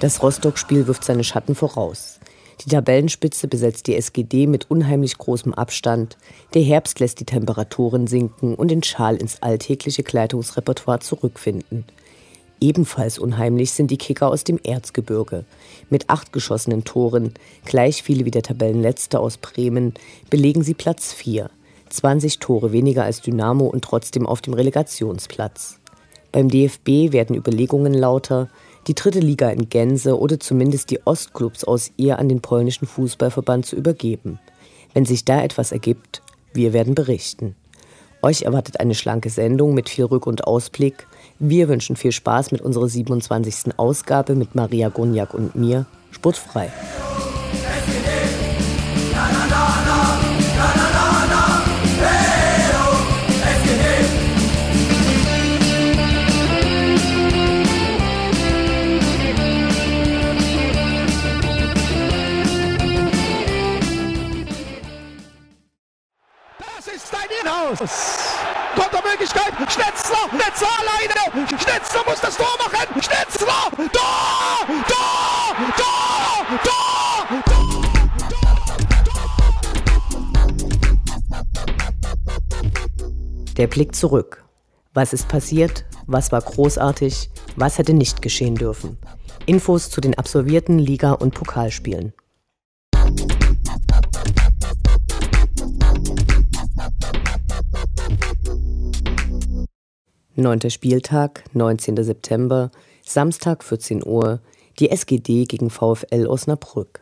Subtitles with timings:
[0.00, 2.20] Das Rostock-Spiel wirft seine Schatten voraus.
[2.64, 6.16] Die Tabellenspitze besetzt die SGD mit unheimlich großem Abstand.
[6.54, 11.84] Der Herbst lässt die Temperaturen sinken und den Schal ins alltägliche Kleidungsrepertoire zurückfinden.
[12.62, 15.44] Ebenfalls unheimlich sind die Kicker aus dem Erzgebirge.
[15.90, 17.34] Mit acht geschossenen Toren,
[17.66, 19.92] gleich viele wie der Tabellenletzte aus Bremen,
[20.30, 21.50] belegen sie Platz 4.
[21.90, 25.78] 20 Tore weniger als Dynamo und trotzdem auf dem Relegationsplatz.
[26.32, 28.48] Beim DFB werden Überlegungen lauter,
[28.86, 33.66] die dritte Liga in Gänze oder zumindest die Ostclubs aus ihr an den polnischen Fußballverband
[33.66, 34.38] zu übergeben.
[34.94, 36.22] Wenn sich da etwas ergibt,
[36.52, 37.54] wir werden berichten.
[38.22, 41.06] Euch erwartet eine schlanke Sendung mit viel Rück- und Ausblick.
[41.38, 43.78] Wir wünschen viel Spaß mit unserer 27.
[43.78, 45.86] Ausgabe mit Maria Gunjak und mir.
[46.10, 46.70] Sportfrei.
[83.60, 84.42] Der Blick zurück.
[84.94, 85.84] Was ist passiert?
[86.06, 87.28] Was war großartig?
[87.56, 88.96] Was hätte nicht geschehen dürfen?
[89.44, 92.14] Infos zu den absolvierten Liga- und Pokalspielen.
[100.36, 102.02] Neunter Spieltag, 19.
[102.02, 102.70] September,
[103.04, 104.40] Samstag 14 Uhr,
[104.78, 106.99] die SGD gegen VfL Osnabrück.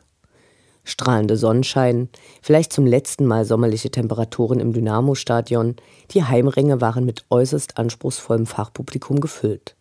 [0.89, 2.09] Strahlende Sonnenschein,
[2.41, 5.77] vielleicht zum letzten Mal sommerliche Temperaturen im Dynamo-Stadion,
[6.13, 9.77] die Heimränge waren mit äußerst anspruchsvollem Fachpublikum gefüllt.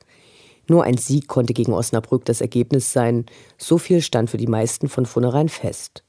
[0.68, 3.26] Nur ein Sieg konnte gegen Osnabrück das Ergebnis sein,
[3.58, 6.04] so viel stand für die meisten von vornherein fest.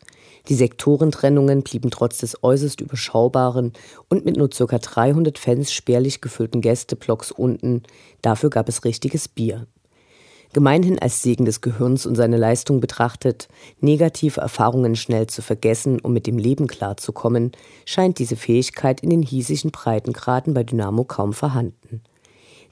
[0.48, 3.74] Die Sektorentrennungen blieben trotz des äußerst überschaubaren
[4.08, 4.78] und mit nur ca.
[4.78, 7.84] 300 Fans spärlich gefüllten Gästeblocks unten,
[8.20, 9.68] dafür gab es richtiges Bier.
[10.54, 13.48] Gemeinhin als Segen des Gehirns und seine Leistung betrachtet,
[13.80, 17.52] negative Erfahrungen schnell zu vergessen, um mit dem Leben klarzukommen,
[17.84, 22.00] scheint diese Fähigkeit in den hiesigen Breitengraden bei Dynamo kaum vorhanden.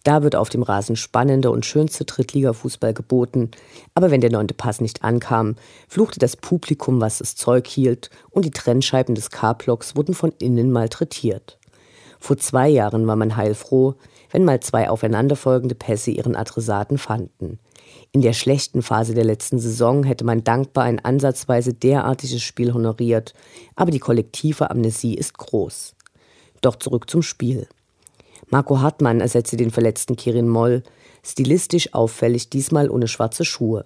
[0.05, 3.51] Da wird auf dem Rasen spannender und schönste Drittliga-Fußball geboten.
[3.93, 5.57] Aber wenn der neunte Pass nicht ankam,
[5.89, 10.71] fluchte das Publikum, was das Zeug hielt, und die Trennscheiben des K-Blocks wurden von innen
[10.71, 11.59] malträtiert.
[12.21, 13.97] Vor zwei Jahren war man heilfroh,
[14.31, 17.59] wenn mal zwei aufeinanderfolgende Pässe ihren Adressaten fanden.
[18.13, 23.35] In der schlechten Phase der letzten Saison hätte man dankbar ein ansatzweise derartiges Spiel honoriert,
[23.75, 25.95] aber die kollektive Amnesie ist groß.
[26.63, 27.67] Doch zurück zum Spiel.
[28.49, 30.83] Marco Hartmann ersetzte den verletzten Kirin Moll,
[31.25, 33.85] stilistisch auffällig, diesmal ohne schwarze Schuhe.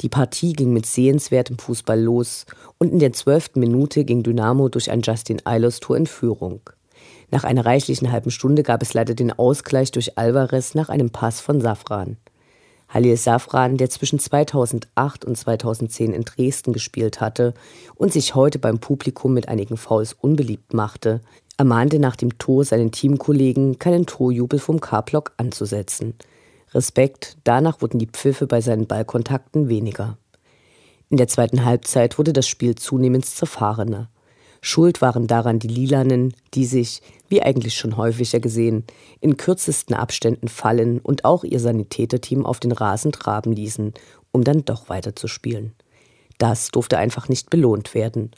[0.00, 2.46] Die Partie ging mit sehenswertem Fußball los
[2.78, 6.60] und in der zwölften Minute ging Dynamo durch ein Justin Eilers-Tor in Führung.
[7.30, 11.40] Nach einer reichlichen halben Stunde gab es leider den Ausgleich durch Alvarez nach einem Pass
[11.40, 12.16] von Safran.
[12.94, 17.52] Halil Safran, der zwischen 2008 und 2010 in Dresden gespielt hatte
[17.96, 21.20] und sich heute beim Publikum mit einigen Fouls unbeliebt machte,
[21.58, 26.14] ermahnte nach dem Tor seinen Teamkollegen, keinen Torjubel vom K-Block anzusetzen.
[26.72, 30.16] Respekt, danach wurden die Pfiffe bei seinen Ballkontakten weniger.
[31.10, 34.08] In der zweiten Halbzeit wurde das Spiel zunehmend zerfahrener.
[34.66, 38.84] Schuld waren daran die Lilanen, die sich, wie eigentlich schon häufiger gesehen,
[39.20, 43.92] in kürzesten Abständen fallen und auch ihr Sanitäterteam auf den Rasen traben ließen,
[44.32, 45.74] um dann doch weiterzuspielen.
[46.38, 48.30] Das durfte einfach nicht belohnt werden.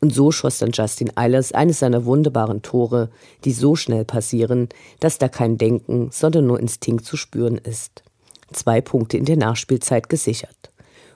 [0.00, 3.10] Und so schoss dann Justin Eilers eines seiner wunderbaren Tore,
[3.44, 4.68] die so schnell passieren,
[5.00, 8.04] dass da kein Denken, sondern nur Instinkt zu spüren ist.
[8.52, 10.70] Zwei Punkte in der Nachspielzeit gesichert.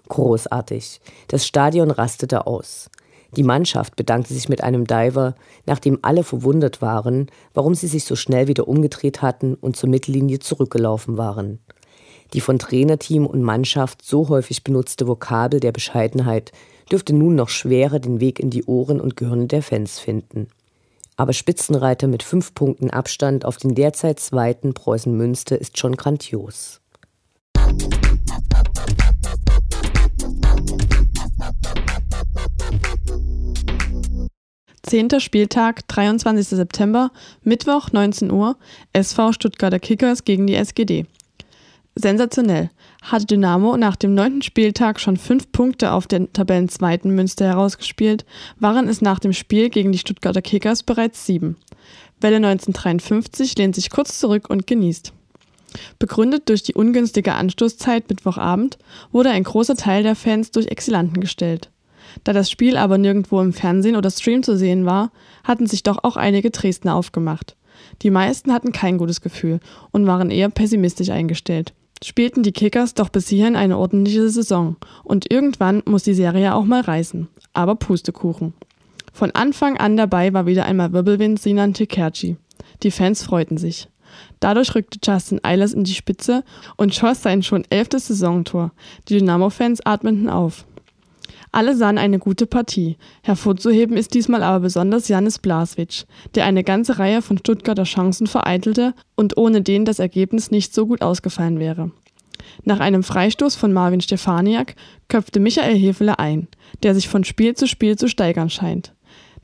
[0.08, 1.00] Großartig.
[1.28, 2.90] Das Stadion rastete aus.
[3.36, 5.34] Die Mannschaft bedankte sich mit einem Diver,
[5.66, 10.38] nachdem alle verwundert waren, warum sie sich so schnell wieder umgedreht hatten und zur Mittellinie
[10.38, 11.58] zurückgelaufen waren.
[12.34, 16.52] Die von Trainerteam und Mannschaft so häufig benutzte Vokabel der Bescheidenheit
[16.90, 20.48] dürfte nun noch schwerer den Weg in die Ohren und Gehirne der Fans finden.
[21.16, 26.80] Aber Spitzenreiter mit fünf Punkten Abstand auf den derzeit zweiten Preußen Münster ist schon grandios.
[34.88, 36.48] Zehnter Spieltag, 23.
[36.48, 37.10] September,
[37.42, 38.56] Mittwoch, 19 Uhr,
[38.94, 41.04] SV Stuttgarter Kickers gegen die SGD.
[41.94, 42.70] Sensationell.
[43.02, 48.24] Hatte Dynamo nach dem neunten Spieltag schon fünf Punkte auf den Tabellenzweiten Münster herausgespielt,
[48.58, 51.58] waren es nach dem Spiel gegen die Stuttgarter Kickers bereits sieben.
[52.22, 55.12] Welle 1953 lehnt sich kurz zurück und genießt.
[55.98, 58.78] Begründet durch die ungünstige Anstoßzeit Mittwochabend
[59.12, 61.68] wurde ein großer Teil der Fans durch Exilanten gestellt.
[62.24, 65.10] Da das Spiel aber nirgendwo im Fernsehen oder Stream zu sehen war,
[65.44, 67.56] hatten sich doch auch einige Dresdner aufgemacht.
[68.02, 69.60] Die meisten hatten kein gutes Gefühl
[69.90, 71.72] und waren eher pessimistisch eingestellt.
[72.02, 76.64] Spielten die Kickers doch bis hierhin eine ordentliche Saison und irgendwann muss die Serie auch
[76.64, 77.28] mal reißen.
[77.54, 78.54] Aber Pustekuchen.
[79.12, 82.36] Von Anfang an dabei war wieder einmal Wirbelwind Sinan Tekerci.
[82.84, 83.88] Die Fans freuten sich.
[84.40, 86.44] Dadurch rückte Justin Eilers in die Spitze
[86.76, 88.72] und schoss sein schon elftes Saisontor.
[89.08, 90.64] Die Dynamo-Fans atmeten auf.
[91.58, 92.98] Alle sahen eine gute Partie.
[93.24, 96.04] Hervorzuheben ist diesmal aber besonders Janis Blaswitsch,
[96.36, 100.86] der eine ganze Reihe von Stuttgarter Chancen vereitelte und ohne den das Ergebnis nicht so
[100.86, 101.90] gut ausgefallen wäre.
[102.62, 104.76] Nach einem Freistoß von Marvin Stefaniak
[105.08, 106.46] köpfte Michael Hefele ein,
[106.84, 108.94] der sich von Spiel zu Spiel zu steigern scheint.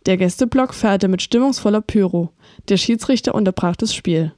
[0.06, 2.30] Der Gästeblock feierte mit stimmungsvoller Pyro.
[2.68, 4.32] Der Schiedsrichter unterbrach das Spiel.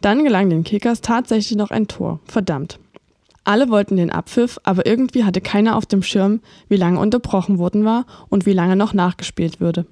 [0.00, 2.18] Dann gelang den Kickers tatsächlich noch ein Tor.
[2.24, 2.80] Verdammt.
[3.50, 6.38] Alle wollten den Abpfiff, aber irgendwie hatte keiner auf dem Schirm,
[6.68, 9.86] wie lange unterbrochen worden war und wie lange noch nachgespielt würde.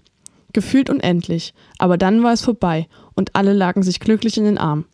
[0.53, 4.85] Gefühlt unendlich, aber dann war es vorbei und alle lagen sich glücklich in den Arm.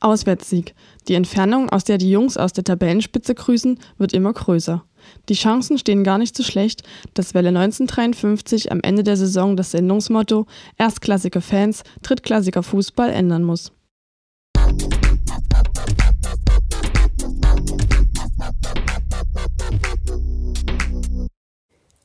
[0.00, 0.74] Auswärtssieg.
[1.08, 4.84] Die Entfernung, aus der die Jungs aus der Tabellenspitze grüßen, wird immer größer.
[5.30, 6.82] Die Chancen stehen gar nicht so schlecht,
[7.14, 10.44] dass Welle 1953 am Ende der Saison das Sendungsmotto
[10.76, 13.72] Erstklassiger Fans, drittklassiger Fußball ändern muss.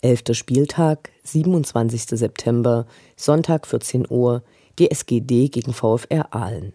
[0.05, 2.19] Elfter Spieltag, 27.
[2.19, 2.85] September,
[3.15, 4.43] Sonntag 14 Uhr,
[4.77, 6.73] die SGD gegen VfR Aalen.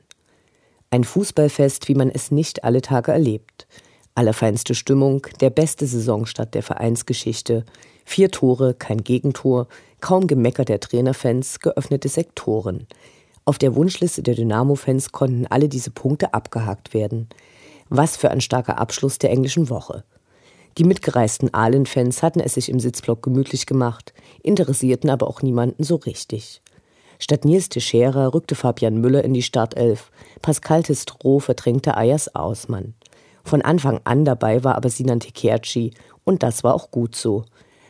[0.90, 3.68] Ein Fußballfest, wie man es nicht alle Tage erlebt.
[4.16, 7.64] Allerfeinste Stimmung, der beste Saisonstart der Vereinsgeschichte.
[8.04, 9.68] Vier Tore, kein Gegentor,
[10.00, 12.88] kaum Gemecker der Trainerfans, geöffnete Sektoren.
[13.44, 17.28] Auf der Wunschliste der Dynamo-Fans konnten alle diese Punkte abgehakt werden.
[17.90, 20.02] Was für ein starker Abschluss der englischen Woche.
[20.78, 24.12] Die mitgereisten Ahlen-Fans hatten es sich im Sitzblock gemütlich gemacht,
[24.42, 26.62] interessierten aber auch niemanden so richtig.
[27.18, 32.94] Statt Nils Teixeira rückte Fabian Müller in die Startelf, Pascal Testro verdrängte Ayas Ausmann.
[33.44, 35.92] Von Anfang an dabei war aber Sinan Tekerci
[36.24, 37.44] und das war auch gut so.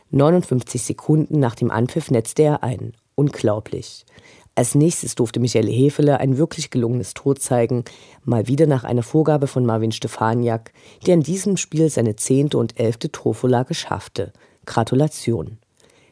[0.09, 2.93] 59 Sekunden nach dem Anpfiff netzte er ein.
[3.15, 4.05] Unglaublich.
[4.53, 7.85] Als nächstes durfte Michael Hefele ein wirklich gelungenes Tor zeigen,
[8.25, 10.73] mal wieder nach einer Vorgabe von Marvin Stefaniak,
[11.07, 14.33] der in diesem Spiel seine zehnte und elfte Torvorlage schaffte.
[14.65, 15.57] Gratulation.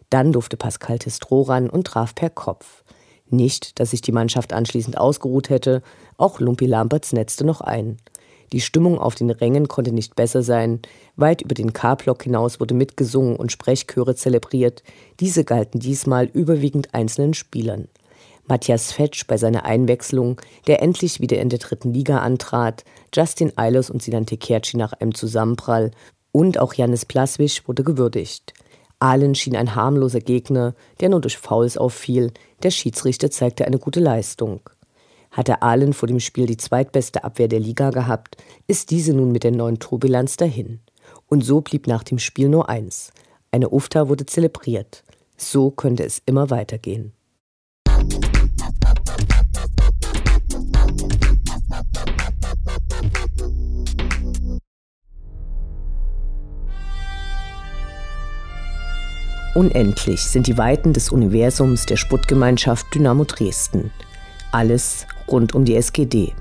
[0.09, 2.83] Dann durfte Pascal Testro ran und traf per Kopf.
[3.29, 5.83] Nicht, dass sich die Mannschaft anschließend ausgeruht hätte,
[6.17, 7.97] auch Lumpi Lamberts netzte noch ein.
[8.53, 10.79] Die Stimmung auf den Rängen konnte nicht besser sein.
[11.15, 14.81] Weit über den K-Block hinaus wurde mitgesungen und Sprechchöre zelebriert.
[15.19, 17.89] Diese galten diesmal überwiegend einzelnen Spielern.
[18.49, 23.89] Matthias Fetsch bei seiner Einwechslung, der endlich wieder in der dritten Liga antrat, Justin Eilers
[23.91, 25.91] und Sinan Tekerci nach einem Zusammenprall
[26.31, 28.53] und auch Janis Plaswig wurde gewürdigt.
[28.99, 33.99] Ahlen schien ein harmloser Gegner, der nur durch Fouls auffiel, der Schiedsrichter zeigte eine gute
[33.99, 34.61] Leistung.
[35.31, 38.37] Hatte Ahlen vor dem Spiel die zweitbeste Abwehr der Liga gehabt,
[38.67, 40.79] ist diese nun mit der neuen Torbilanz dahin.
[41.27, 43.11] Und so blieb nach dem Spiel nur eins.
[43.51, 45.03] Eine UFTA wurde zelebriert.
[45.37, 47.13] So könnte es immer weitergehen.
[59.59, 63.91] Unendlich sind die Weiten des Universums der Sputtgemeinschaft Dynamo Dresden.
[64.53, 66.33] Alles rund um die SGD.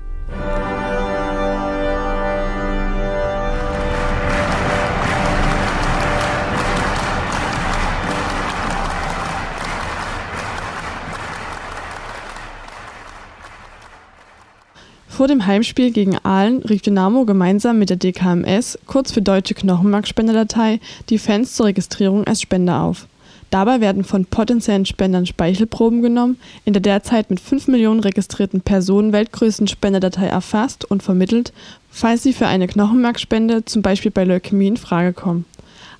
[15.09, 20.79] Vor dem Heimspiel gegen Aalen rief Dynamo gemeinsam mit der DKMS, kurz für Deutsche Knochenmarkspenderdatei,
[21.09, 23.08] die Fans zur Registrierung als Spender auf.
[23.49, 29.11] Dabei werden von potenziellen Spendern Speichelproben genommen, in der derzeit mit 5 Millionen registrierten Personen
[29.11, 31.51] weltgrößten Spenderdatei erfasst und vermittelt,
[31.89, 35.45] falls sie für eine Knochenmarkspende zum Beispiel bei Leukämie in Frage kommen.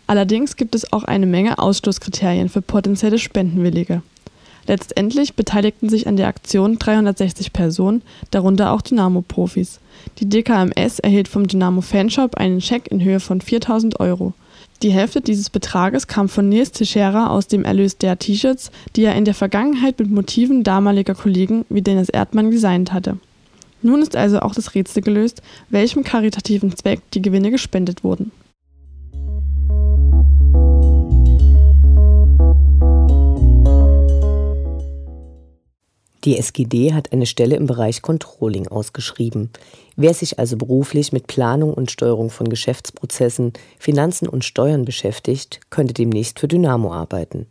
[0.06, 4.02] Allerdings gibt es auch eine Menge Ausschlusskriterien für potenzielle Spendenwillige.
[4.68, 9.80] Letztendlich beteiligten sich an der Aktion 360 Personen, darunter auch Dynamo-Profis.
[10.20, 14.34] Die DKMS erhielt vom Dynamo-Fanshop einen Scheck in Höhe von 4000 Euro.
[14.82, 19.16] Die Hälfte dieses Betrages kam von Nils Teixeira aus dem Erlös der T-Shirts, die er
[19.16, 23.18] in der Vergangenheit mit Motiven damaliger Kollegen wie Dennis Erdmann designt hatte.
[23.82, 28.32] Nun ist also auch das Rätsel gelöst, welchem karitativen Zweck die Gewinne gespendet wurden.
[36.26, 39.52] Die SGD hat eine Stelle im Bereich Controlling ausgeschrieben.
[39.96, 45.94] Wer sich also beruflich mit Planung und Steuerung von Geschäftsprozessen, Finanzen und Steuern beschäftigt, könnte
[45.94, 47.48] demnächst für Dynamo arbeiten.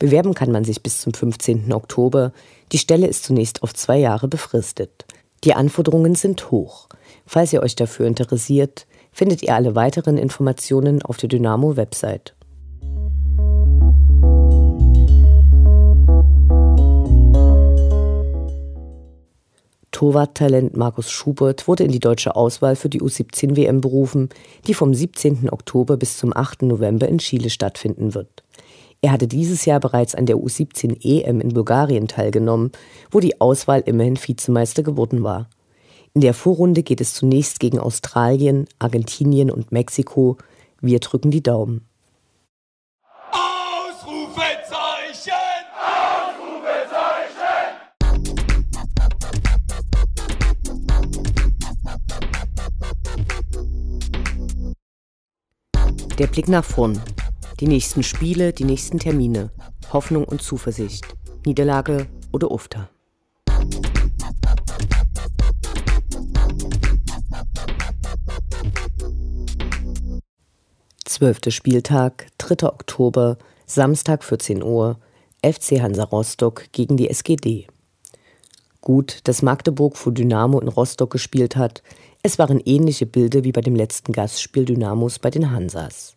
[0.00, 1.72] Bewerben kann man sich bis zum 15.
[1.72, 2.32] Oktober.
[2.72, 5.04] Die Stelle ist zunächst auf zwei Jahre befristet.
[5.44, 6.88] Die Anforderungen sind hoch.
[7.26, 12.34] Falls ihr euch dafür interessiert, findet ihr alle weiteren Informationen auf der Dynamo-Website.
[20.00, 24.30] Torwarttalent Markus Schubert wurde in die deutsche Auswahl für die U17 WM berufen,
[24.66, 25.50] die vom 17.
[25.50, 26.62] Oktober bis zum 8.
[26.62, 28.42] November in Chile stattfinden wird.
[29.02, 32.72] Er hatte dieses Jahr bereits an der U17 EM in Bulgarien teilgenommen,
[33.10, 35.50] wo die Auswahl immerhin Vizemeister geworden war.
[36.14, 40.38] In der Vorrunde geht es zunächst gegen Australien, Argentinien und Mexiko.
[40.80, 41.89] Wir drücken die Daumen.
[56.20, 57.00] Der Blick nach vorn.
[57.60, 59.50] Die nächsten Spiele, die nächsten Termine.
[59.90, 61.06] Hoffnung und Zuversicht.
[61.46, 62.90] Niederlage oder Ufter.
[71.06, 72.68] Zwölfter Spieltag, 3.
[72.68, 75.00] Oktober, Samstag 14 Uhr,
[75.42, 77.66] FC Hansa Rostock gegen die SGD.
[78.82, 81.82] Gut, dass Magdeburg vor Dynamo in Rostock gespielt hat,
[82.22, 86.16] es waren ähnliche Bilder wie bei dem letzten Gastspiel Dynamos bei den Hansas.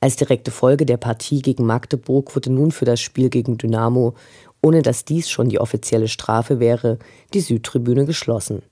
[0.00, 4.14] Als direkte Folge der Partie gegen Magdeburg wurde nun für das Spiel gegen Dynamo,
[4.60, 6.98] ohne dass dies schon die offizielle Strafe wäre,
[7.32, 8.62] die Südtribüne geschlossen.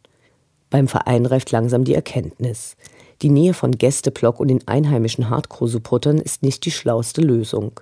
[0.68, 2.76] Beim Verein reift langsam die Erkenntnis.
[3.22, 7.80] Die Nähe von Gästeblock und den einheimischen Hardcore-Supportern ist nicht die schlauste Lösung.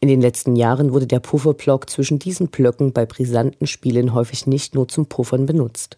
[0.00, 4.74] In den letzten Jahren wurde der Pufferblock zwischen diesen Blöcken bei brisanten Spielen häufig nicht
[4.74, 5.96] nur zum Puffern benutzt.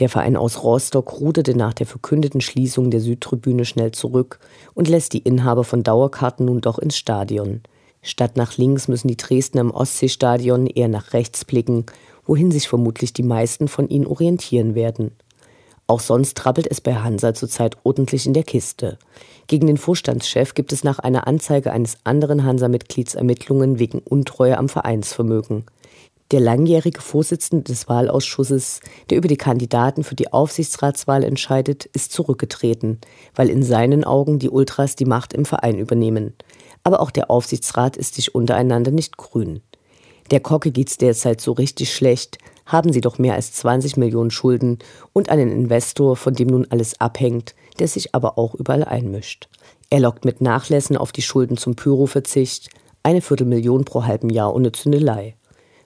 [0.00, 4.40] Der Verein aus Rostock ruderte nach der verkündeten Schließung der Südtribüne schnell zurück
[4.74, 7.60] und lässt die Inhaber von Dauerkarten nun doch ins Stadion.
[8.02, 11.86] Statt nach links müssen die Dresdner im Ostseestadion eher nach rechts blicken,
[12.26, 15.12] wohin sich vermutlich die meisten von ihnen orientieren werden.
[15.86, 18.98] Auch sonst trappelt es bei Hansa zurzeit ordentlich in der Kiste.
[19.46, 24.70] Gegen den Vorstandschef gibt es nach einer Anzeige eines anderen Hansa-Mitglieds Ermittlungen wegen Untreue am
[24.70, 25.64] Vereinsvermögen.
[26.30, 32.98] Der langjährige Vorsitzende des Wahlausschusses, der über die Kandidaten für die Aufsichtsratswahl entscheidet, ist zurückgetreten,
[33.34, 36.32] weil in seinen Augen die Ultras die Macht im Verein übernehmen.
[36.82, 39.60] Aber auch der Aufsichtsrat ist sich untereinander nicht grün.
[40.30, 44.78] Der Kocke geht's derzeit so richtig schlecht, haben sie doch mehr als 20 Millionen Schulden
[45.12, 49.48] und einen Investor, von dem nun alles abhängt, der sich aber auch überall einmischt.
[49.90, 52.70] Er lockt mit Nachlässen auf die Schulden zum Pyroverzicht,
[53.02, 55.36] eine Viertelmillion pro halben Jahr ohne Zündelei.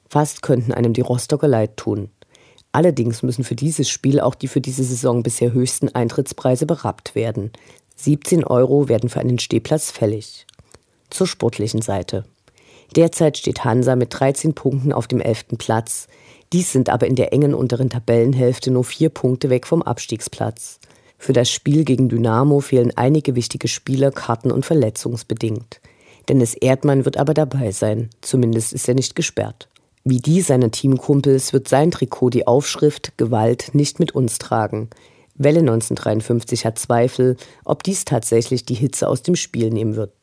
[0.08, 2.10] Fast könnten einem die Rostocker leid tun.
[2.72, 7.52] Allerdings müssen für dieses Spiel auch die für diese Saison bisher höchsten Eintrittspreise berappt werden.
[7.96, 10.46] 17 Euro werden für einen Stehplatz fällig.
[11.10, 12.24] Zur sportlichen Seite.
[12.96, 15.58] Derzeit steht Hansa mit 13 Punkten auf dem 11.
[15.58, 16.08] Platz.
[16.52, 20.78] Dies sind aber in der engen unteren Tabellenhälfte nur vier Punkte weg vom Abstiegsplatz.
[21.18, 25.80] Für das Spiel gegen Dynamo fehlen einige wichtige Spieler karten- und verletzungsbedingt.
[26.28, 29.68] Dennis Erdmann wird aber dabei sein, zumindest ist er nicht gesperrt.
[30.10, 34.88] Wie die seiner Teamkumpels wird sein Trikot die Aufschrift Gewalt nicht mit uns tragen.
[35.34, 37.36] Welle 1953 hat Zweifel,
[37.66, 40.14] ob dies tatsächlich die Hitze aus dem Spiel nehmen wird.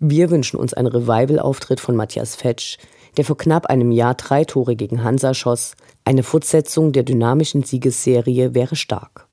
[0.00, 2.78] Wir wünschen uns einen Revival-Auftritt von Matthias Fetsch,
[3.16, 5.76] der vor knapp einem Jahr drei Tore gegen Hansa schoss.
[6.04, 9.28] Eine Fortsetzung der dynamischen Siegesserie wäre stark.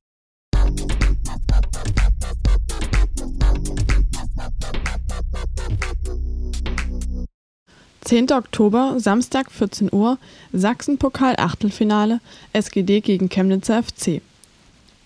[8.07, 8.31] 10.
[8.31, 10.17] Oktober, Samstag 14 Uhr,
[10.53, 12.21] Sachsenpokal Achtelfinale,
[12.53, 14.21] SGD gegen Chemnitzer FC.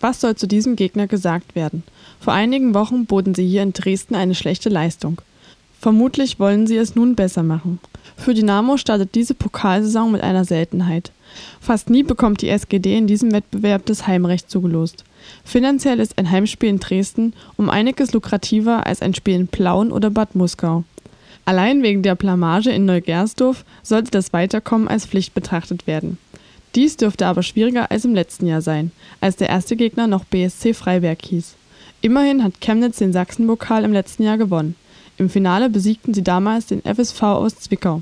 [0.02, 1.82] Was soll zu diesem Gegner gesagt werden?
[2.20, 5.20] Vor einigen Wochen boten sie hier in Dresden eine schlechte Leistung.
[5.80, 7.80] Vermutlich wollen sie es nun besser machen.
[8.18, 11.12] Für Dynamo startet diese Pokalsaison mit einer Seltenheit.
[11.60, 15.06] Fast nie bekommt die SGD in diesem Wettbewerb das Heimrecht zugelost.
[15.44, 20.12] Finanziell ist ein Heimspiel in Dresden um einiges lukrativer als ein Spiel in Plauen oder
[20.12, 20.84] Bad Muskau.
[21.46, 26.18] Allein wegen der Blamage in Neugersdorf sollte das Weiterkommen als Pflicht betrachtet werden.
[26.76, 30.74] Dies dürfte aber schwieriger als im letzten Jahr sein, als der erste Gegner noch BSC
[30.74, 31.56] Freiberg hieß.
[32.02, 34.76] Immerhin hat Chemnitz den Sachsenpokal im letzten Jahr gewonnen.
[35.18, 38.02] Im Finale besiegten sie damals den FSV aus Zwickau.